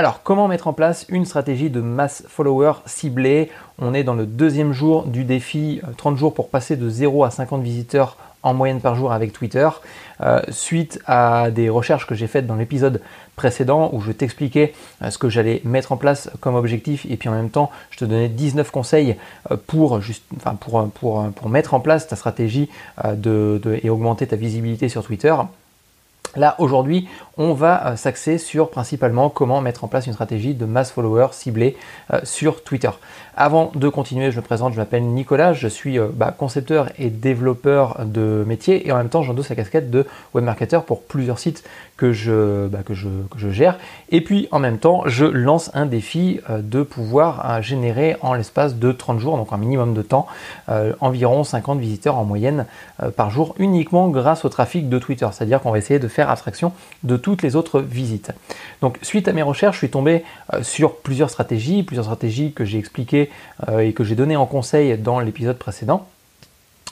Alors, 0.00 0.22
comment 0.22 0.48
mettre 0.48 0.66
en 0.66 0.72
place 0.72 1.04
une 1.10 1.26
stratégie 1.26 1.68
de 1.68 1.82
mass 1.82 2.24
follower 2.26 2.72
ciblée? 2.86 3.50
On 3.78 3.92
est 3.92 4.02
dans 4.02 4.14
le 4.14 4.24
deuxième 4.24 4.72
jour 4.72 5.04
du 5.04 5.24
défi 5.24 5.82
30 5.98 6.16
jours 6.16 6.32
pour 6.32 6.48
passer 6.48 6.76
de 6.76 6.88
0 6.88 7.22
à 7.24 7.30
50 7.30 7.62
visiteurs 7.62 8.16
en 8.42 8.54
moyenne 8.54 8.80
par 8.80 8.94
jour 8.94 9.12
avec 9.12 9.34
Twitter, 9.34 9.68
euh, 10.22 10.40
suite 10.48 11.00
à 11.04 11.50
des 11.50 11.68
recherches 11.68 12.06
que 12.06 12.14
j'ai 12.14 12.28
faites 12.28 12.46
dans 12.46 12.54
l'épisode 12.54 13.02
précédent 13.36 13.90
où 13.92 14.00
je 14.00 14.12
t'expliquais 14.12 14.72
euh, 15.02 15.10
ce 15.10 15.18
que 15.18 15.28
j'allais 15.28 15.60
mettre 15.64 15.92
en 15.92 15.98
place 15.98 16.30
comme 16.40 16.54
objectif 16.54 17.04
et 17.10 17.18
puis 17.18 17.28
en 17.28 17.32
même 17.32 17.50
temps 17.50 17.70
je 17.90 17.98
te 17.98 18.06
donnais 18.06 18.30
19 18.30 18.70
conseils 18.70 19.16
euh, 19.50 19.58
pour, 19.66 20.00
mettre 21.46 21.74
en 21.74 21.80
place 21.80 22.08
ta 22.08 22.16
stratégie 22.16 22.70
et 23.04 23.90
augmenter 23.90 24.26
ta 24.26 24.36
visibilité 24.36 24.88
sur 24.88 25.04
Twitter. 25.04 25.34
Là, 26.36 26.54
aujourd'hui, 26.58 27.08
on 27.36 27.54
va 27.54 27.96
s'axer 27.96 28.38
sur 28.38 28.70
principalement 28.70 29.30
comment 29.30 29.60
mettre 29.60 29.84
en 29.84 29.88
place 29.88 30.06
une 30.06 30.12
stratégie 30.12 30.54
de 30.54 30.64
mass 30.64 30.92
follower 30.92 31.28
ciblée 31.32 31.76
sur 32.24 32.62
Twitter. 32.62 32.90
Avant 33.42 33.72
de 33.74 33.88
continuer, 33.88 34.30
je 34.30 34.36
me 34.36 34.44
présente, 34.44 34.74
je 34.74 34.78
m'appelle 34.78 35.02
Nicolas, 35.02 35.54
je 35.54 35.66
suis 35.66 35.98
euh, 35.98 36.08
bah, 36.12 36.30
concepteur 36.36 36.90
et 36.98 37.08
développeur 37.08 38.04
de 38.04 38.44
métier 38.46 38.86
et 38.86 38.92
en 38.92 38.98
même 38.98 39.08
temps 39.08 39.22
j'endosse 39.22 39.48
la 39.48 39.56
casquette 39.56 39.90
de 39.90 40.04
webmarketer 40.34 40.80
pour 40.86 41.00
plusieurs 41.04 41.38
sites 41.38 41.64
que 41.96 42.12
je, 42.12 42.66
bah, 42.66 42.80
que, 42.84 42.92
je, 42.92 43.08
gère. 43.48 43.78
Et 44.10 44.20
puis 44.20 44.46
en 44.50 44.58
même 44.58 44.76
temps, 44.76 45.04
je 45.06 45.24
lance 45.24 45.70
un 45.72 45.86
défi 45.86 46.40
euh, 46.50 46.60
de 46.60 46.82
pouvoir 46.82 47.48
euh, 47.48 47.62
générer 47.62 48.18
en 48.20 48.34
l'espace 48.34 48.74
de 48.74 48.92
30 48.92 49.20
jours, 49.20 49.38
donc 49.38 49.54
un 49.54 49.56
minimum 49.56 49.94
de 49.94 50.02
temps, 50.02 50.26
environ 51.00 51.42
50 51.42 51.80
visiteurs 51.80 52.18
en 52.18 52.24
moyenne 52.24 52.66
par 53.16 53.30
jour 53.30 53.54
uniquement 53.58 54.08
grâce 54.08 54.44
au 54.44 54.50
trafic 54.50 54.88
de 54.90 54.98
Twitter. 54.98 55.26
C'est-à-dire 55.32 55.60
qu'on 55.62 55.70
va 55.70 55.78
essayer 55.78 55.98
de 55.98 56.08
faire 56.08 56.19
abstraction 56.28 56.72
de 57.04 57.16
toutes 57.16 57.42
les 57.42 57.56
autres 57.56 57.80
visites. 57.80 58.32
Donc 58.82 58.98
suite 59.02 59.28
à 59.28 59.32
mes 59.32 59.42
recherches, 59.42 59.76
je 59.76 59.80
suis 59.80 59.90
tombé 59.90 60.24
sur 60.62 60.96
plusieurs 60.96 61.30
stratégies, 61.30 61.82
plusieurs 61.82 62.04
stratégies 62.04 62.52
que 62.52 62.64
j'ai 62.64 62.78
expliquées 62.78 63.30
euh, 63.68 63.78
et 63.78 63.92
que 63.92 64.04
j'ai 64.04 64.14
donné 64.14 64.36
en 64.36 64.46
conseil 64.46 64.98
dans 64.98 65.20
l'épisode 65.20 65.58
précédent. 65.58 66.06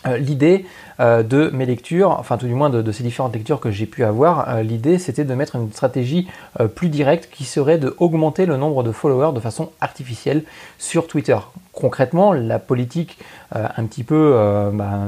Euh, 0.06 0.16
l'idée 0.16 0.64
euh, 1.00 1.24
de 1.24 1.50
mes 1.52 1.66
lectures, 1.66 2.12
enfin 2.12 2.38
tout 2.38 2.46
du 2.46 2.54
moins 2.54 2.70
de, 2.70 2.92
ces 2.92 3.02
différentes 3.02 3.34
lectures 3.34 3.58
que 3.58 3.72
j'ai 3.72 3.86
pu 3.86 4.04
avoir, 4.04 4.62
l'idée 4.62 4.96
c'était 4.98 5.24
de 5.24 5.34
mettre 5.34 5.56
une 5.56 5.72
stratégie 5.72 6.28
plus 6.76 6.88
directe 6.88 7.28
qui 7.32 7.44
serait 7.44 7.78
de 7.78 7.96
augmenter 7.98 8.46
le 8.46 8.56
nombre 8.56 8.84
de 8.84 8.92
followers 8.92 9.32
de 9.34 9.40
façon 9.40 9.70
artificielle 9.80 10.44
sur 10.78 11.08
Twitter 11.08 11.38
concrètement, 11.78 12.32
la 12.32 12.58
politique 12.58 13.18
euh, 13.54 13.66
un 13.76 13.84
petit 13.84 14.02
peu 14.02 14.32
euh, 14.34 14.70
bah, 14.72 15.02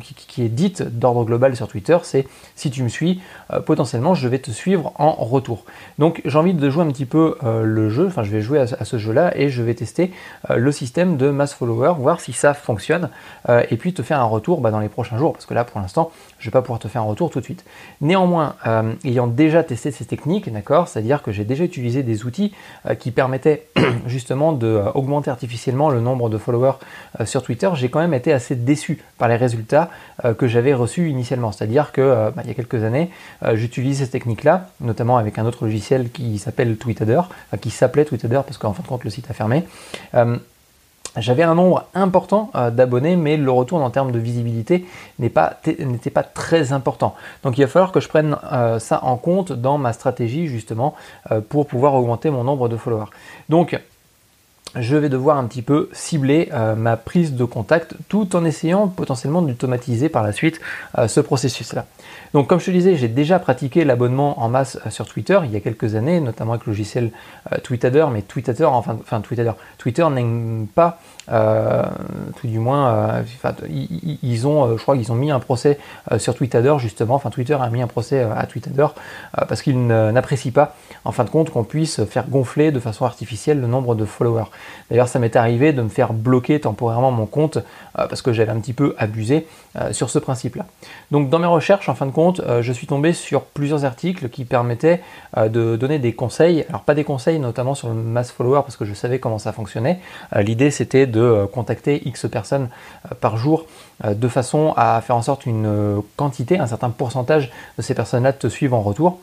qui, 0.00 0.44
est 0.44 0.48
dite 0.48 0.82
d'ordre 0.82 1.24
global 1.24 1.56
sur 1.56 1.66
Twitter, 1.66 1.98
c'est 2.04 2.26
si 2.54 2.70
tu 2.70 2.84
me 2.84 2.88
suis, 2.88 3.20
euh, 3.52 3.58
potentiellement 3.58 4.14
je 4.14 4.28
vais 4.28 4.38
te 4.38 4.52
suivre 4.52 4.92
en 4.94 5.10
retour. 5.10 5.64
Donc 5.98 6.22
j'ai 6.24 6.38
envie 6.38 6.54
de 6.54 6.70
jouer 6.70 6.84
un 6.84 6.88
petit 6.88 7.04
peu 7.04 7.36
le 7.42 7.88
jeu, 7.88 8.06
enfin 8.06 8.22
je 8.22 8.30
vais 8.30 8.40
jouer 8.40 8.60
à, 8.60 8.84
ce 8.84 8.98
jeu-là 8.98 9.36
et 9.36 9.48
je 9.48 9.62
vais 9.62 9.74
tester 9.74 10.12
le 10.48 10.70
système 10.70 11.16
de 11.16 11.30
mass 11.30 11.52
follower, 11.52 11.94
voir 11.98 12.20
si 12.20 12.32
ça 12.32 12.54
fonctionne 12.54 13.10
et 13.48 13.76
puis 13.76 13.92
te 13.92 14.02
faire 14.08 14.20
un 14.20 14.24
retour 14.24 14.60
bah, 14.60 14.70
dans 14.70 14.80
les 14.80 14.88
prochains 14.88 15.18
jours, 15.18 15.32
parce 15.32 15.46
que 15.46 15.54
là 15.54 15.64
pour 15.64 15.80
l'instant 15.80 16.10
je 16.38 16.46
ne 16.46 16.50
vais 16.50 16.52
pas 16.52 16.62
pouvoir 16.62 16.78
te 16.78 16.88
faire 16.88 17.02
un 17.02 17.06
retour 17.06 17.30
tout 17.30 17.40
de 17.40 17.44
suite. 17.44 17.64
Néanmoins, 18.00 18.54
ayant 19.04 19.26
déjà 19.26 19.64
testé 19.64 19.90
ces 19.90 20.04
techniques, 20.04 20.52
d'accord, 20.52 20.86
c'est-à-dire 20.86 21.22
que 21.22 21.32
j'ai 21.32 21.44
déjà 21.44 21.64
utilisé 21.64 22.04
des 22.04 22.24
outils 22.24 22.54
qui 23.00 23.10
permettaient 23.10 23.66
justement 24.06 24.52
d'augmenter 24.52 25.30
artificiellement 25.30 25.90
le 25.90 26.00
nombre 26.00 26.28
de 26.28 26.38
followers 26.38 26.78
euh, 27.20 27.26
sur 27.26 27.42
Twitter, 27.42 27.68
j'ai 27.74 27.88
quand 27.88 28.00
même 28.00 28.14
été 28.14 28.32
assez 28.32 28.56
déçu 28.56 28.98
par 29.18 29.28
les 29.28 29.36
résultats 29.36 29.90
euh, 30.24 30.34
que 30.34 30.46
j'avais 30.46 30.74
reçus 30.74 31.08
initialement. 31.08 31.52
C'est-à-dire 31.52 31.92
que 31.92 32.00
euh, 32.00 32.30
bah, 32.30 32.42
il 32.44 32.48
y 32.48 32.50
a 32.50 32.54
quelques 32.54 32.82
années, 32.84 33.10
j'utilise 33.54 33.98
cette 33.98 34.10
technique-là, 34.10 34.68
notamment 34.80 35.16
avec 35.16 35.38
un 35.38 35.46
autre 35.46 35.64
logiciel 35.64 36.10
qui 36.10 36.38
s'appelle 36.38 36.76
Tweetader, 36.76 37.22
qui 37.60 37.70
s'appelait 37.70 38.04
Tweetader 38.04 38.40
parce 38.44 38.58
qu'en 38.58 38.72
fin 38.72 38.82
de 38.82 38.88
compte 38.88 39.04
le 39.04 39.10
site 39.10 39.30
a 39.30 39.34
fermé. 39.34 39.64
J'avais 41.20 41.42
un 41.42 41.54
nombre 41.54 41.84
important 41.94 42.50
d'abonnés, 42.72 43.16
mais 43.16 43.36
le 43.36 43.50
retour 43.50 43.82
en 43.82 43.90
termes 43.90 44.12
de 44.12 44.18
visibilité 44.18 44.86
n'était 45.18 45.30
pas, 46.10 46.22
très 46.22 46.72
important. 46.72 47.14
Donc 47.42 47.58
il 47.58 47.62
va 47.62 47.68
falloir 47.68 47.92
que 47.92 48.00
je 48.00 48.08
prenne 48.08 48.36
ça 48.78 49.00
en 49.02 49.16
compte 49.16 49.52
dans 49.52 49.78
ma 49.78 49.92
stratégie 49.92 50.46
justement 50.46 50.94
pour 51.48 51.66
pouvoir 51.66 51.94
augmenter 51.94 52.30
mon 52.30 52.44
nombre 52.44 52.68
de 52.68 52.76
followers. 52.76 53.10
Donc 53.48 53.78
je 54.76 54.96
vais 54.96 55.08
devoir 55.08 55.38
un 55.38 55.44
petit 55.44 55.62
peu 55.62 55.88
cibler 55.92 56.50
euh, 56.52 56.74
ma 56.74 56.96
prise 56.96 57.34
de 57.34 57.44
contact 57.44 57.94
tout 58.08 58.36
en 58.36 58.44
essayant 58.44 58.88
potentiellement 58.88 59.40
d'automatiser 59.40 60.08
par 60.08 60.22
la 60.22 60.32
suite 60.32 60.60
euh, 60.98 61.08
ce 61.08 61.20
processus-là. 61.20 61.86
Donc 62.34 62.48
comme 62.48 62.60
je 62.60 62.66
te 62.66 62.70
disais, 62.70 62.96
j'ai 62.96 63.08
déjà 63.08 63.38
pratiqué 63.38 63.84
l'abonnement 63.84 64.42
en 64.42 64.48
masse 64.48 64.78
euh, 64.86 64.90
sur 64.90 65.06
Twitter 65.06 65.38
il 65.44 65.50
y 65.50 65.56
a 65.56 65.60
quelques 65.60 65.94
années, 65.94 66.20
notamment 66.20 66.52
avec 66.52 66.66
le 66.66 66.72
logiciel 66.72 67.10
Tweetader, 67.62 68.06
mais 68.12 68.22
Tweetader, 68.22 68.64
enfin, 68.64 69.20
Tweetader, 69.22 69.52
Twitter 69.78 70.06
n'aime 70.10 70.66
pas 70.74 71.00
tout 72.40 72.46
du 72.46 72.58
moins, 72.58 73.22
ils, 74.22 74.46
ont, 74.46 74.78
je 74.78 74.82
crois 74.82 74.96
qu'ils 74.96 75.12
ont 75.12 75.14
mis 75.14 75.30
un 75.30 75.40
procès 75.40 75.78
sur 76.16 76.34
Tweetader 76.34 76.76
justement, 76.78 77.16
enfin 77.16 77.28
Twitter 77.28 77.52
a 77.60 77.68
mis 77.68 77.82
un 77.82 77.86
procès 77.86 78.22
à 78.22 78.46
Tweetader 78.46 78.86
parce 79.46 79.60
qu'ils 79.60 79.86
n'apprécient 79.86 80.52
pas, 80.52 80.74
en 81.04 81.12
fin 81.12 81.24
de 81.24 81.30
compte, 81.30 81.50
qu'on 81.50 81.64
puisse 81.64 82.02
faire 82.06 82.28
gonfler 82.28 82.72
de 82.72 82.80
façon 82.80 83.04
artificielle 83.04 83.60
le 83.60 83.66
nombre 83.66 83.94
de 83.94 84.06
followers. 84.06 84.48
D'ailleurs, 84.90 85.08
ça 85.08 85.18
m'est 85.18 85.36
arrivé 85.36 85.72
de 85.72 85.82
me 85.82 85.88
faire 85.88 86.12
bloquer 86.12 86.60
temporairement 86.60 87.10
mon 87.10 87.26
compte 87.26 87.58
parce 87.94 88.22
que 88.22 88.32
j'avais 88.32 88.52
un 88.52 88.60
petit 88.60 88.72
peu 88.72 88.94
abusé 88.98 89.46
sur 89.90 90.08
ce 90.08 90.18
principe-là. 90.18 90.66
Donc, 91.10 91.28
dans 91.30 91.38
mes 91.38 91.46
recherches, 91.46 91.88
en 91.88 91.94
fin 91.94 92.06
de 92.06 92.10
compte, 92.10 92.40
je 92.60 92.72
suis 92.72 92.86
tombé 92.86 93.12
sur 93.12 93.42
plusieurs 93.42 93.84
articles 93.84 94.28
qui 94.28 94.44
permettaient 94.44 95.00
de 95.36 95.76
donner 95.76 95.98
des 95.98 96.12
conseils. 96.12 96.64
Alors, 96.68 96.82
pas 96.82 96.94
des 96.94 97.04
conseils 97.04 97.38
notamment 97.38 97.74
sur 97.74 97.88
le 97.88 97.94
mass 97.94 98.30
follower 98.30 98.60
parce 98.62 98.76
que 98.76 98.84
je 98.84 98.94
savais 98.94 99.18
comment 99.18 99.38
ça 99.38 99.52
fonctionnait. 99.52 99.98
L'idée, 100.36 100.70
c'était 100.70 101.06
de 101.06 101.20
euh, 101.20 101.46
contacter 101.46 102.06
X 102.06 102.26
personnes 102.30 102.68
euh, 103.04 103.14
par 103.20 103.36
jour 103.36 103.66
euh, 104.04 104.14
de 104.14 104.28
façon 104.28 104.74
à 104.76 105.00
faire 105.00 105.16
en 105.16 105.22
sorte 105.22 105.46
une 105.46 106.02
quantité, 106.16 106.58
un 106.58 106.66
certain 106.66 106.90
pourcentage 106.90 107.50
de 107.76 107.82
ces 107.82 107.94
personnes-là 107.94 108.32
te 108.32 108.48
suivent 108.48 108.74
en 108.74 108.82
retour. 108.82 109.18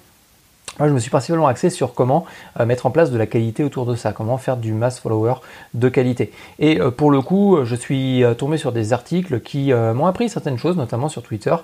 Moi, 0.78 0.90
je 0.90 0.94
me 0.94 1.00
suis 1.00 1.09
principalement 1.09 1.48
axé 1.48 1.70
sur 1.70 1.94
comment 1.94 2.26
euh, 2.59 2.66
mettre 2.66 2.86
en 2.86 2.92
place 2.92 3.09
de 3.09 3.18
la 3.18 3.28
qualité 3.28 3.64
autour 3.64 3.86
de 3.86 3.96
ça, 3.96 4.12
comment 4.12 4.38
faire 4.38 4.58
du 4.58 4.74
mass 4.74 5.00
follower 5.00 5.36
de 5.74 5.88
qualité. 5.88 6.34
Et 6.59 6.81
euh, 6.81 6.92
pour 6.92 7.12
le 7.12 7.22
coup, 7.22 7.59
je 7.64 7.76
suis 7.76 8.26
euh, 8.26 8.34
tombé 8.34 8.58
sur 8.58 8.74
des 8.74 8.92
articles 8.92 9.40
qui 9.40 9.72
m'ont 9.72 10.06
appris 10.06 10.28
certaines 10.28 10.58
choses, 10.58 10.76
notamment 10.76 11.08
sur 11.08 11.24
Twitter. 11.24 11.56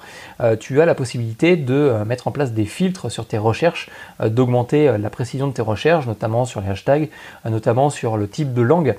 tu 0.59 0.81
as 0.81 0.85
la 0.85 0.95
possibilité 0.95 1.55
de 1.55 2.03
mettre 2.05 2.27
en 2.27 2.31
place 2.31 2.53
des 2.53 2.65
filtres 2.65 3.11
sur 3.11 3.25
tes 3.25 3.37
recherches, 3.37 3.89
d'augmenter 4.23 4.97
la 4.97 5.09
précision 5.09 5.47
de 5.47 5.53
tes 5.53 5.61
recherches, 5.61 6.07
notamment 6.07 6.45
sur 6.45 6.61
les 6.61 6.69
hashtags, 6.69 7.09
notamment 7.45 7.89
sur 7.89 8.17
le 8.17 8.27
type 8.27 8.53
de 8.53 8.61
langue 8.61 8.95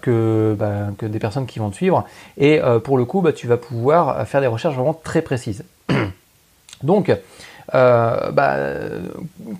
que, 0.00 0.56
bah, 0.58 0.88
que, 0.98 1.06
des 1.06 1.18
personnes 1.18 1.46
qui 1.46 1.58
vont 1.58 1.70
te 1.70 1.76
suivre. 1.76 2.04
Et 2.38 2.60
pour 2.84 2.98
le 2.98 3.04
coup, 3.04 3.20
bah, 3.20 3.32
tu 3.32 3.46
vas 3.46 3.56
pouvoir 3.56 4.26
faire 4.26 4.40
des 4.40 4.46
recherches 4.46 4.74
vraiment 4.74 4.94
très 4.94 5.22
précises. 5.22 5.64
Donc, 6.82 7.12
euh, 7.74 8.30
bah, 8.30 8.56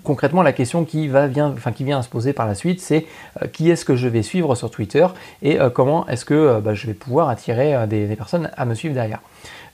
concrètement, 0.03 0.41
la 0.41 0.53
question 0.53 0.85
qui, 0.85 1.07
vient 1.07 1.53
à 1.99 2.01
se 2.01 2.09
poser 2.09 2.33
par 2.33 2.47
la 2.47 2.55
suite, 2.55 2.81
c'est 2.81 3.05
euh, 3.41 3.47
qui 3.47 3.69
est-ce 3.69 3.85
que 3.85 3.95
je 3.95 4.07
vais 4.07 4.23
suivre 4.23 4.55
sur 4.55 4.69
Twitter 4.71 5.05
et 5.41 5.59
euh, 5.59 5.69
comment 5.69 6.07
est-ce 6.07 6.25
que 6.25 6.59
bah, 6.59 6.73
je 6.73 6.87
vais 6.87 6.93
pouvoir 6.93 7.29
attirer 7.29 7.87
des, 7.87 8.15
personnes 8.15 8.49
à 8.55 8.65
me 8.65 8.75
suivre 8.75 8.93
derrière? 8.93 9.19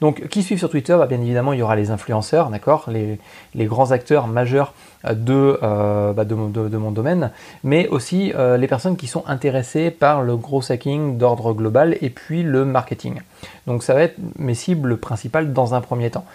Donc, 0.01 0.27
qui 0.29 0.43
suivent 0.43 0.59
sur 0.59 0.69
Twitter 0.69 0.95
bah, 0.97 1.07
Bien 1.07 1.19
évidemment, 1.21 1.53
il 1.53 1.59
y 1.59 1.61
aura 1.61 1.75
les 1.75 1.91
influenceurs, 1.91 2.49
d'accord 2.49 2.85
les, 2.89 3.19
les, 3.55 3.65
grands 3.65 3.91
acteurs 3.91 4.27
majeurs 4.27 4.73
de, 5.09 5.59
euh, 5.63 6.13
bah, 6.13 6.25
de, 6.25 6.35
mon 6.35 6.91
domaine, 6.91 7.31
mais 7.63 7.87
aussi 7.87 8.31
euh, 8.35 8.57
les 8.57 8.67
personnes 8.67 8.97
qui 8.97 9.07
sont 9.07 9.23
intéressées 9.27 9.91
par 9.91 10.21
le 10.21 10.35
gros 10.38 10.71
hacking 10.71 11.17
d'ordre 11.17 11.53
global 11.53 11.97
et 12.01 12.09
puis 12.09 12.43
le 12.43 12.65
marketing. 12.65 13.19
Donc 13.67 13.83
ça 13.83 13.93
va 13.93 14.01
être 14.03 14.15
mes 14.38 14.53
cibles 14.53 14.97
principales 14.97 15.53
dans 15.53 15.73
un 15.73 15.81
premier 15.81 16.09
temps. 16.09 16.25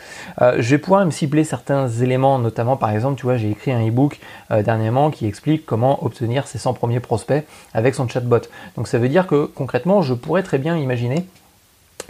Euh, 0.42 0.56
je 0.58 0.70
vais 0.70 0.78
pouvoir 0.78 1.04
me 1.04 1.10
cibler 1.10 1.44
certains 1.44 1.88
éléments, 1.88 2.38
notamment 2.38 2.76
par 2.76 2.90
exemple, 2.90 3.18
tu 3.18 3.24
vois, 3.24 3.36
j'ai 3.36 3.50
écrit 3.50 3.72
un 3.72 3.80
ebook 3.80 4.20
dernièrement 4.50 5.10
qui 5.10 5.26
explique 5.26 5.66
comment 5.66 6.04
obtenir 6.04 6.46
ses 6.46 6.58
100 6.58 6.74
premiers 6.74 7.00
prospects 7.00 7.44
avec 7.72 7.94
son 7.94 8.06
chatbot. 8.08 8.40
Donc 8.76 8.88
ça 8.88 8.98
veut 8.98 9.08
dire 9.08 9.26
que 9.26 9.46
concrètement, 9.46 10.02
je 10.02 10.14
pourrais 10.14 10.42
très 10.42 10.58
bien 10.58 10.76
imaginer 10.76 11.26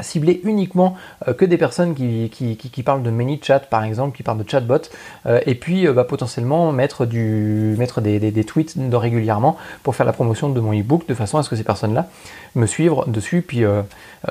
cibler 0.03 0.41
uniquement 0.45 0.97
euh, 1.29 1.35
que 1.35 1.45
des 1.45 1.59
personnes 1.59 1.95
qui, 1.95 2.83
parlent 2.85 3.03
de 3.03 3.11
ManyChat 3.11 3.61
par 3.61 3.85
exemple, 3.85 4.17
qui 4.17 4.23
parlent 4.23 4.43
de 4.43 4.49
chatbot, 4.49 4.79
euh, 5.27 5.41
et 5.47 5.55
puis 5.55 5.87
euh, 5.87 5.93
bah, 5.93 6.05
potentiellement 6.05 6.73
mettre, 6.73 7.07
des, 7.07 8.19
des, 8.19 8.45
tweets 8.45 8.77
régulièrement 8.93 9.57
pour 9.83 9.95
faire 9.95 10.07
la 10.07 10.13
promotion 10.13 10.49
de 10.49 10.61
mon 10.61 10.73
ebook 10.73 11.07
de 11.07 11.15
façon 11.15 11.39
à 11.39 11.43
ce 11.43 11.51
que 11.51 11.57
ces 11.57 11.65
personnes-là 11.65 12.09
me 12.55 12.67
suivent 12.67 12.95
dessus 13.07 13.43
puis 13.43 13.63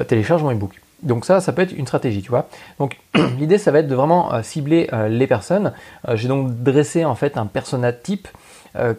téléchargent 0.07 0.43
mon 0.43 0.51
ebook. 0.51 0.79
Donc 1.01 1.25
ça, 1.25 1.41
ça 1.41 1.51
peut 1.51 1.61
être 1.61 1.73
une 1.73 1.85
stratégie, 1.85 2.21
tu 2.21 2.29
vois. 2.29 2.47
Donc 2.79 2.97
l'idée, 3.39 3.57
ça 3.57 3.71
va 3.71 3.79
être 3.79 3.87
de 3.87 3.95
vraiment 3.95 4.31
cibler 4.43 4.89
les 5.09 5.27
personnes. 5.27 5.73
J'ai 6.13 6.27
donc 6.27 6.63
dressé 6.63 7.05
en 7.05 7.15
fait 7.15 7.37
un 7.37 7.45
persona 7.45 7.91
type 7.91 8.27
bah, 8.75 8.93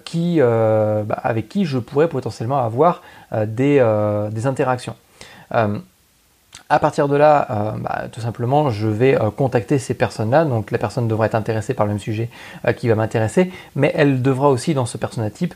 avec 1.23 1.49
qui 1.49 1.65
je 1.65 1.79
pourrais 1.79 2.09
potentiellement 2.09 2.59
avoir 2.59 3.03
des 3.47 3.81
interactions. 4.45 4.97
À 6.75 6.81
partir 6.81 7.07
de 7.07 7.15
là, 7.15 7.77
bah, 7.79 8.07
tout 8.11 8.21
simplement, 8.21 8.69
je 8.69 8.89
vais 8.89 9.17
contacter 9.37 9.79
ces 9.79 9.95
personnes-là. 9.95 10.45
Donc 10.45 10.73
la 10.73 10.79
personne 10.79 11.07
devrait 11.07 11.29
être 11.29 11.37
intéressée 11.37 11.73
par 11.73 11.87
le 11.87 11.93
même 11.93 12.01
sujet 12.01 12.31
qui 12.77 12.89
va 12.89 12.97
m'intéresser, 12.97 13.53
mais 13.77 13.93
elle 13.95 14.23
devra 14.23 14.49
aussi 14.51 14.75
dans 14.75 14.85
ce 14.85 14.99
persona 14.99 15.31
type 15.31 15.55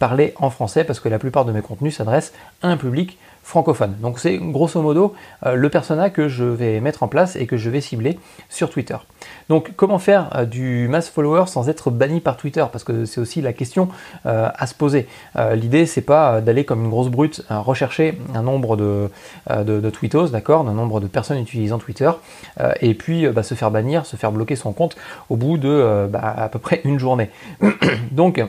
parler 0.00 0.34
en 0.36 0.50
français 0.50 0.82
parce 0.82 0.98
que 0.98 1.08
la 1.08 1.20
plupart 1.20 1.44
de 1.44 1.52
mes 1.52 1.62
contenus 1.62 1.96
s'adressent 1.96 2.32
à 2.62 2.68
un 2.68 2.76
public 2.76 3.18
francophone. 3.48 3.94
Donc 4.02 4.18
c'est 4.18 4.36
grosso 4.36 4.82
modo 4.82 5.14
euh, 5.46 5.54
le 5.54 5.70
persona 5.70 6.10
que 6.10 6.28
je 6.28 6.44
vais 6.44 6.80
mettre 6.80 7.02
en 7.02 7.08
place 7.08 7.34
et 7.34 7.46
que 7.46 7.56
je 7.56 7.70
vais 7.70 7.80
cibler 7.80 8.18
sur 8.50 8.68
Twitter. 8.68 8.96
Donc 9.48 9.72
comment 9.74 9.98
faire 9.98 10.28
euh, 10.36 10.44
du 10.44 10.86
mass 10.86 11.08
follower 11.08 11.44
sans 11.46 11.70
être 11.70 11.90
banni 11.90 12.20
par 12.20 12.36
Twitter? 12.36 12.66
Parce 12.70 12.84
que 12.84 13.06
c'est 13.06 13.22
aussi 13.22 13.40
la 13.40 13.54
question 13.54 13.88
euh, 14.26 14.50
à 14.54 14.66
se 14.66 14.74
poser. 14.74 15.08
L'idée 15.54 15.86
c'est 15.86 16.02
pas 16.02 16.42
d'aller 16.42 16.64
comme 16.64 16.84
une 16.84 16.90
grosse 16.90 17.08
brute 17.08 17.42
rechercher 17.48 18.18
un 18.34 18.42
nombre 18.42 18.76
de, 18.76 19.08
de, 19.48 19.90
tweetos, 19.90 20.28
d'accord, 20.28 20.64
d'un 20.64 20.74
nombre 20.74 21.00
de 21.00 21.06
personnes 21.06 21.38
utilisant 21.38 21.78
Twitter, 21.78 22.10
et 22.80 22.94
puis 22.94 23.28
bah, 23.28 23.42
se 23.42 23.54
faire 23.54 23.70
bannir, 23.70 24.04
se 24.04 24.16
faire 24.16 24.32
bloquer 24.32 24.56
son 24.56 24.72
compte 24.72 24.96
au 25.28 25.36
bout 25.36 25.58
de 25.58 26.08
bah, 26.10 26.34
à 26.36 26.48
peu 26.48 26.58
près 26.58 26.80
une 26.84 26.98
journée. 26.98 27.30
Donc 28.10 28.42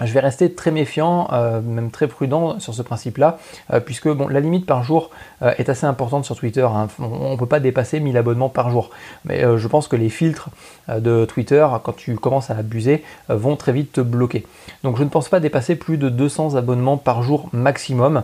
je 0.00 0.12
vais 0.12 0.20
rester 0.20 0.52
très 0.52 0.70
méfiant, 0.70 1.28
euh, 1.32 1.60
même 1.60 1.90
très 1.90 2.08
prudent 2.08 2.58
sur 2.60 2.74
ce 2.74 2.82
principe-là, 2.82 3.38
euh, 3.72 3.80
puisque 3.80 4.06
la 4.06 4.40
limite 4.40 4.66
par 4.66 4.82
jour 4.82 5.10
euh, 5.42 5.52
est 5.58 5.68
assez 5.68 5.86
importante 5.86 6.24
sur 6.24 6.36
Twitter. 6.36 6.62
Hein. 6.62 6.88
On 6.98 7.32
ne 7.32 7.36
peut 7.36 7.46
pas 7.46 7.60
dépasser 7.60 8.00
1000 8.00 8.16
abonnements 8.16 8.48
par 8.48 8.70
jour. 8.70 8.90
Mais 9.24 9.42
je 9.56 9.68
pense 9.68 9.88
que 9.88 9.96
les 9.96 10.08
filtres 10.08 10.48
de 10.88 11.24
Twitter, 11.24 11.66
quand 11.84 11.94
tu 11.94 12.14
commences 12.16 12.50
à 12.50 12.56
abuser, 12.56 13.04
vont 13.28 13.56
très 13.56 13.72
vite 13.72 13.92
te 13.92 14.00
bloquer. 14.00 14.46
Donc 14.82 14.96
je 14.96 15.04
ne 15.04 15.08
pense 15.08 15.28
pas 15.28 15.40
dépasser 15.40 15.76
plus 15.76 15.96
de 15.96 16.08
200 16.08 16.54
abonnements 16.54 16.96
par 16.96 17.22
jour 17.22 17.48
maximum. 17.52 18.22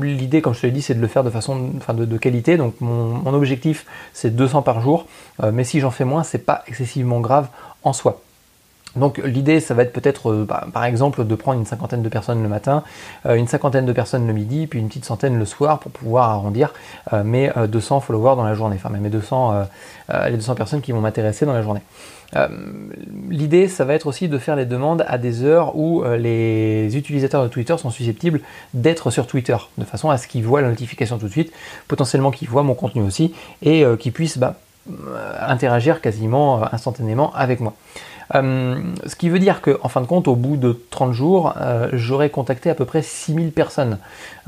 L'idée, 0.00 0.42
comme 0.42 0.54
je 0.54 0.60
te 0.60 0.66
l'ai 0.66 0.72
dit, 0.72 0.82
c'est 0.82 0.94
de 0.94 1.00
le 1.00 1.06
faire 1.06 1.24
de 1.24 1.30
façon 1.30 1.70
de, 1.94 2.18
qualité. 2.18 2.56
Donc 2.56 2.80
mon, 2.80 3.06
mon 3.08 3.34
objectif, 3.34 3.86
c'est 4.12 4.34
200 4.34 4.62
par 4.62 4.80
jour. 4.80 5.06
mais 5.52 5.64
si 5.64 5.80
j'en 5.80 5.90
fais 5.90 6.04
moins, 6.04 6.22
c'est 6.22 6.44
pas 6.44 6.62
excessivement 6.66 7.20
grave 7.20 7.48
en 7.82 7.92
soi. 7.92 8.20
Donc 8.96 9.18
l'idée, 9.18 9.60
ça 9.60 9.74
va 9.74 9.82
être 9.82 9.92
peut-être, 9.92 10.30
euh, 10.30 10.44
bah, 10.46 10.66
par 10.72 10.84
exemple, 10.84 11.24
de 11.24 11.34
prendre 11.34 11.58
une 11.58 11.66
cinquantaine 11.66 12.02
de 12.02 12.08
personnes 12.08 12.42
le 12.42 12.48
matin, 12.48 12.82
euh, 13.26 13.34
une 13.34 13.48
cinquantaine 13.48 13.86
de 13.86 13.92
personnes 13.92 14.26
le 14.26 14.32
midi, 14.32 14.66
puis 14.66 14.78
une 14.80 14.88
petite 14.88 15.04
centaine 15.04 15.38
le 15.38 15.44
soir 15.46 15.78
pour 15.78 15.90
pouvoir 15.92 16.30
arrondir 16.30 16.72
euh, 17.12 17.24
mes 17.24 17.50
200 17.68 18.00
followers 18.00 18.36
dans 18.36 18.44
la 18.44 18.54
journée, 18.54 18.76
enfin 18.76 18.90
mes 18.90 19.08
200, 19.08 19.66
les 20.28 20.36
200 20.36 20.54
personnes 20.54 20.80
qui 20.80 20.92
vont 20.92 21.00
m'intéresser 21.00 21.46
dans 21.46 21.52
la 21.52 21.62
journée. 21.62 21.80
l'idée, 23.28 23.68
ça 23.68 23.84
va 23.84 23.94
être 23.94 24.06
aussi 24.06 24.28
de 24.28 24.38
faire 24.38 24.56
les 24.56 24.66
demandes 24.66 25.04
à 25.08 25.18
des 25.18 25.42
heures 25.42 25.76
où 25.76 26.04
les 26.04 26.96
utilisateurs 26.96 27.42
de 27.42 27.48
Twitter 27.48 27.76
sont 27.78 27.90
susceptibles 27.90 28.40
d'être 28.74 29.10
sur 29.10 29.26
Twitter, 29.26 29.56
de 29.78 29.84
façon 29.84 30.10
à 30.10 30.18
ce 30.18 30.26
qu'ils 30.26 30.44
voient 30.44 30.60
la 30.60 30.68
notification 30.68 31.18
tout 31.18 31.26
de 31.26 31.32
suite, 31.32 31.52
potentiellement 31.88 32.30
qu'ils 32.30 32.48
voient 32.48 32.62
mon 32.62 32.74
contenu 32.74 33.02
aussi, 33.02 33.34
et 33.62 33.84
qu'ils 33.98 34.12
puissent 34.12 34.38
bah, 34.38 34.56
interagir 35.40 36.00
quasiment 36.00 36.62
instantanément 36.72 37.32
avec 37.34 37.60
moi. 37.60 37.74
Euh, 38.34 38.80
ce 39.06 39.16
qui 39.16 39.28
veut 39.28 39.38
dire 39.38 39.60
qu'en 39.60 39.88
fin 39.88 40.00
de 40.00 40.06
compte, 40.06 40.28
au 40.28 40.36
bout 40.36 40.56
de 40.56 40.78
30 40.90 41.12
jours, 41.12 41.54
euh, 41.60 41.88
j'aurais 41.92 42.30
contacté 42.30 42.70
à 42.70 42.74
peu 42.74 42.84
près 42.84 43.02
6000 43.02 43.52
personnes 43.52 43.98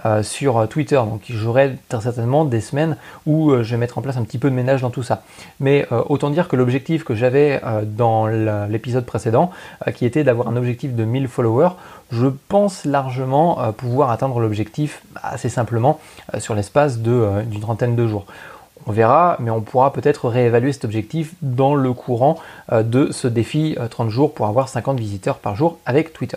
euh, 0.07 0.23
sur 0.23 0.67
Twitter. 0.69 0.97
Donc 0.97 1.23
j'aurai 1.29 1.77
très 1.89 2.01
certainement 2.01 2.45
des 2.45 2.61
semaines 2.61 2.97
où 3.27 3.53
je 3.63 3.71
vais 3.71 3.77
mettre 3.77 3.99
en 3.99 4.03
place 4.03 4.17
un 4.17 4.23
petit 4.23 4.39
peu 4.39 4.51
de 4.51 4.55
ménage 4.55 4.83
dans 4.83 4.91
tout 4.91 5.03
ça. 5.03 5.23
Mais 5.61 5.87
autant 6.09 6.31
dire 6.31 6.49
que 6.49 6.57
l'objectif 6.57 7.05
que 7.05 7.15
j'avais 7.15 7.61
dans 7.85 8.27
l'épisode 8.27 9.05
précédent, 9.05 9.51
qui 9.95 10.05
était 10.05 10.25
d'avoir 10.25 10.49
un 10.49 10.57
objectif 10.57 10.95
de 10.95 11.05
1000 11.05 11.29
followers, 11.29 11.71
je 12.11 12.27
pense 12.49 12.85
largement 12.85 13.73
pouvoir 13.73 14.11
atteindre 14.11 14.41
l'objectif 14.41 15.03
assez 15.23 15.49
simplement 15.49 16.01
sur 16.39 16.55
l'espace 16.55 16.99
d'une 16.99 17.61
trentaine 17.61 17.97
de 17.97 18.07
jours. 18.07 18.27
On 18.87 18.93
verra, 18.93 19.37
mais 19.41 19.51
on 19.51 19.63
pourra 19.63 19.93
peut-être 19.93 20.29
réévaluer 20.29 20.73
cet 20.73 20.85
objectif 20.85 21.35
dans 21.41 21.75
le 21.75 21.93
courant 21.93 22.39
euh, 22.73 22.83
de 22.83 23.11
ce 23.13 23.29
défi 23.29 23.77
30 23.91 24.07
euh, 24.07 24.11
jours 24.11 24.35
pour 24.35 24.47
avoir 24.47 24.69
50 24.69 24.99
visiteurs 24.99 25.39
par 25.39 25.57
jour 25.57 25.79
avec 25.87 26.13
Twitter. 26.13 26.37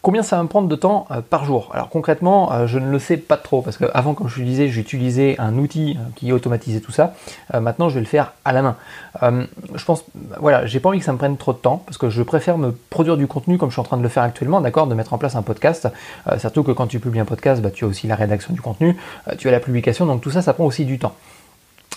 Combien 0.00 0.22
ça 0.22 0.36
va 0.36 0.44
me 0.44 0.48
prendre 0.48 0.68
de 0.68 0.76
temps 0.76 1.06
euh, 1.10 1.20
par 1.20 1.44
jour? 1.44 1.70
Alors 1.74 1.90
concrètement, 1.90 2.66
je 2.66 2.78
ne 2.78 2.90
le 2.90 2.98
sais 2.98 3.18
pas 3.18 3.36
trop 3.36 3.60
parce 3.60 3.76
qu'avant, 3.76 4.14
comme 4.14 4.28
je 4.28 4.38
le 4.38 4.46
disais, 4.46 4.68
j'utilisais 4.68 5.36
un 5.38 5.58
outil 5.58 5.98
qui 6.16 6.32
automatisait 6.32 6.80
tout 6.80 6.92
ça. 6.92 7.14
maintenant, 7.52 7.90
je 7.90 7.94
vais 7.96 8.00
le 8.00 8.06
faire 8.06 8.32
à 8.46 8.52
la 8.52 8.62
main. 8.62 8.76
je 9.20 9.84
pense, 9.84 10.04
voilà, 10.40 10.64
j'ai 10.64 10.80
pas 10.80 10.88
envie 10.88 11.00
que 11.00 11.04
ça 11.04 11.12
me 11.12 11.18
prenne 11.18 11.36
trop 11.36 11.52
de 11.52 11.58
temps 11.58 11.82
parce 11.84 11.98
que 11.98 12.08
je 12.08 12.22
préfère 12.22 12.56
me 12.56 12.72
produire 12.88 13.18
du 13.18 13.26
contenu 13.26 13.58
comme 13.58 13.68
je 13.68 13.74
suis 13.74 13.80
en 13.80 13.84
train 13.84 13.98
de 13.98 14.02
le 14.02 14.08
faire 14.08 14.22
actuellement, 14.22 14.62
d'accord, 14.62 14.86
de 14.86 14.94
mettre 14.94 15.12
en 15.12 15.18
place 15.18 15.36
un 15.36 15.42
podcast. 15.42 15.88
surtout 16.38 16.62
que 16.62 16.72
quand 16.72 16.86
tu 16.86 17.00
publies 17.00 17.20
un 17.20 17.26
podcast, 17.26 17.60
bah, 17.60 17.70
tu 17.70 17.84
as 17.84 17.88
aussi 17.88 18.06
la 18.06 18.14
rédaction 18.14 18.54
du 18.54 18.62
contenu, 18.62 18.96
tu 19.36 19.48
as 19.48 19.50
la 19.50 19.60
publication, 19.60 20.06
donc 20.06 20.22
tout 20.22 20.30
ça, 20.30 20.40
ça 20.40 20.54
prend 20.54 20.64
aussi 20.64 20.86
du 20.86 20.98
temps. 20.98 21.14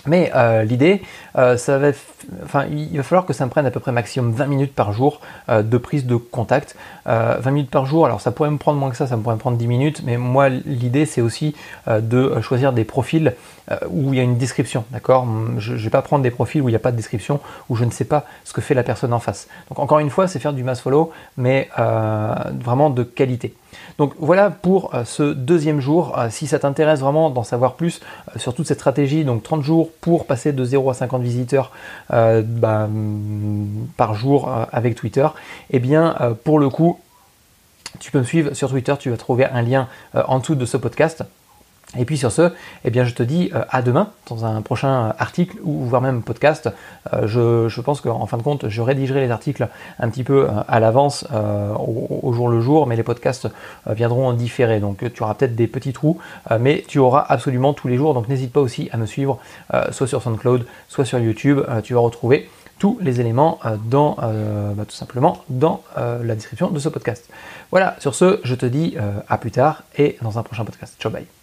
Mais 0.05 0.31
euh, 0.35 0.63
l'idée, 0.63 1.01
euh, 1.37 1.57
ça 1.57 1.79
il 2.69 2.97
va 2.97 3.03
falloir 3.03 3.25
que 3.25 3.33
ça 3.33 3.45
me 3.45 3.49
prenne 3.49 3.65
à 3.65 3.71
peu 3.71 3.79
près 3.79 3.91
maximum 3.91 4.31
20 4.31 4.45
minutes 4.47 4.75
par 4.75 4.93
jour 4.93 5.21
euh, 5.49 5.63
de 5.63 5.77
prise 5.77 6.05
de 6.05 6.15
contact. 6.15 6.75
20 7.05 7.51
minutes 7.51 7.71
par 7.71 7.87
jour, 7.87 8.05
alors 8.05 8.21
ça 8.21 8.31
pourrait 8.31 8.51
me 8.51 8.57
prendre 8.57 8.79
moins 8.79 8.91
que 8.91 8.95
ça, 8.95 9.07
ça 9.07 9.17
pourrait 9.17 9.35
me 9.35 9.39
prendre 9.39 9.57
10 9.57 9.67
minutes, 9.67 10.01
mais 10.05 10.17
moi 10.17 10.49
l'idée 10.49 11.07
c'est 11.07 11.21
aussi 11.21 11.55
de 11.89 12.39
choisir 12.41 12.73
des 12.73 12.83
profils 12.83 13.33
où 13.89 14.13
il 14.13 14.17
y 14.17 14.19
a 14.19 14.23
une 14.23 14.37
description, 14.37 14.85
d'accord? 14.91 15.27
Je 15.57 15.73
ne 15.73 15.77
vais 15.77 15.89
pas 15.89 16.03
prendre 16.03 16.21
des 16.21 16.29
profils 16.29 16.61
où 16.61 16.69
il 16.69 16.71
n'y 16.71 16.75
a 16.75 16.79
pas 16.79 16.91
de 16.91 16.95
description, 16.95 17.39
où 17.69 17.75
je 17.75 17.85
ne 17.85 17.91
sais 17.91 18.05
pas 18.05 18.25
ce 18.43 18.53
que 18.53 18.61
fait 18.61 18.75
la 18.75 18.83
personne 18.83 19.13
en 19.13 19.19
face. 19.19 19.47
Donc 19.69 19.79
encore 19.79 19.97
une 19.97 20.11
fois, 20.11 20.27
c'est 20.27 20.37
faire 20.37 20.53
du 20.53 20.63
mass 20.63 20.79
follow, 20.79 21.11
mais 21.37 21.69
vraiment 21.75 22.91
de 22.91 23.01
qualité. 23.03 23.55
Donc 23.97 24.13
voilà 24.19 24.49
pour 24.49 24.95
euh, 24.95 25.05
ce 25.05 25.33
deuxième 25.33 25.79
jour. 25.79 26.17
Euh, 26.17 26.27
si 26.29 26.47
ça 26.47 26.59
t'intéresse 26.59 26.99
vraiment 26.99 27.29
d'en 27.29 27.43
savoir 27.43 27.75
plus 27.75 28.01
euh, 28.35 28.39
sur 28.39 28.53
toute 28.53 28.67
cette 28.67 28.79
stratégie, 28.79 29.23
donc 29.23 29.43
30 29.43 29.63
jours 29.63 29.91
pour 30.01 30.25
passer 30.25 30.53
de 30.53 30.63
0 30.63 30.89
à 30.89 30.93
50 30.93 31.21
visiteurs 31.21 31.71
bah, 32.09 32.87
mm, 32.87 33.87
par 33.97 34.13
jour 34.13 34.51
avec 34.71 34.95
Twitter, 34.95 35.27
eh 35.69 35.79
bien 35.79 36.15
pour 36.43 36.59
le 36.59 36.69
coup, 36.69 36.99
tu 37.99 38.11
peux 38.11 38.19
me 38.19 38.23
suivre 38.23 38.53
sur 38.53 38.69
Twitter, 38.69 38.93
tu 38.99 39.09
vas 39.09 39.17
trouver 39.17 39.45
un 39.45 39.61
lien 39.61 39.87
en 40.13 40.39
dessous 40.39 40.55
de 40.55 40.65
ce 40.65 40.77
podcast. 40.77 41.23
Et 41.99 42.05
puis 42.05 42.17
sur 42.17 42.31
ce, 42.31 42.53
eh 42.85 42.89
bien 42.89 43.03
je 43.03 43.13
te 43.13 43.21
dis 43.21 43.51
euh, 43.53 43.63
à 43.69 43.81
demain 43.81 44.11
dans 44.29 44.45
un 44.45 44.61
prochain 44.61 45.13
article 45.19 45.57
ou 45.63 45.83
voire 45.83 46.01
même 46.01 46.21
podcast. 46.21 46.69
Euh, 47.13 47.27
je, 47.67 47.81
pense 47.81 47.99
qu'en 47.99 48.25
fin 48.27 48.37
de 48.37 48.43
compte, 48.43 48.69
je 48.69 48.81
rédigerai 48.81 49.19
les 49.19 49.29
articles 49.29 49.67
un 49.99 50.09
petit 50.09 50.23
peu 50.23 50.45
euh, 50.45 50.51
à 50.69 50.79
l'avance 50.79 51.25
au, 51.31 52.31
jour 52.31 52.47
le 52.47 52.61
jour, 52.61 52.87
mais 52.87 52.95
les 52.95 53.03
podcasts 53.03 53.49
viendront 53.87 54.27
en 54.27 54.33
différé. 54.33 54.79
Donc 54.79 55.03
tu 55.13 55.23
auras 55.23 55.33
peut-être 55.33 55.55
des 55.55 55.67
petits 55.67 55.91
trous, 55.91 56.17
mais 56.59 56.85
tu 56.87 56.99
auras 56.99 57.25
absolument 57.27 57.73
tous 57.73 57.87
les 57.87 57.97
jours. 57.97 58.13
Donc 58.13 58.29
n'hésite 58.29 58.53
pas 58.53 58.61
aussi 58.61 58.89
à 58.91 58.97
me 58.97 59.05
suivre 59.05 59.39
soit 59.91 60.07
sur 60.07 60.21
SoundCloud, 60.21 60.65
soit 60.87 61.05
sur 61.05 61.19
YouTube. 61.19 61.59
tu 61.83 61.93
vas 61.93 61.99
retrouver 61.99 62.49
tous 62.79 62.97
les 63.01 63.19
éléments 63.19 63.59
dans, 63.85 64.15
bah, 64.15 64.85
tout 64.87 64.95
simplement 64.95 65.43
dans 65.49 65.83
la 65.97 66.35
description 66.35 66.69
de 66.69 66.79
ce 66.79 66.89
podcast. 66.89 67.29
Voilà, 67.71 67.95
sur 67.99 68.15
ce, 68.15 68.39
je 68.43 68.55
te 68.55 68.65
dis 68.65 68.95
à 69.27 69.37
plus 69.37 69.51
tard 69.51 69.83
et 69.97 70.17
dans 70.21 70.39
un 70.39 70.43
prochain 70.43 70.63
podcast. 70.63 70.95
Ciao, 70.99 71.11
bye. 71.11 71.40